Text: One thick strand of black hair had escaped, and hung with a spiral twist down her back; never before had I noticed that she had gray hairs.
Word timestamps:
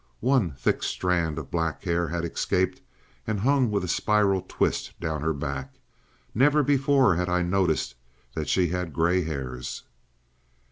One 0.19 0.53
thick 0.55 0.81
strand 0.81 1.37
of 1.37 1.51
black 1.51 1.83
hair 1.83 2.07
had 2.07 2.25
escaped, 2.25 2.81
and 3.27 3.41
hung 3.41 3.69
with 3.69 3.83
a 3.83 3.87
spiral 3.87 4.41
twist 4.49 4.99
down 4.99 5.21
her 5.21 5.31
back; 5.31 5.75
never 6.33 6.63
before 6.63 7.17
had 7.17 7.29
I 7.29 7.43
noticed 7.43 7.93
that 8.33 8.49
she 8.49 8.69
had 8.69 8.93
gray 8.93 9.21
hairs. 9.25 9.83